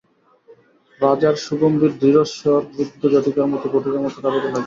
রাজার 0.99 1.35
সুগম্ভীর 1.45 1.93
দৃঢ়স্বর 2.01 2.61
রুদ্ধ 2.75 3.01
ঝটিকার 3.13 3.47
মতো 3.51 3.65
কুটিরের 3.71 4.01
মধ্যে 4.03 4.21
কাঁপিতে 4.23 4.45
লাগিল। 4.45 4.57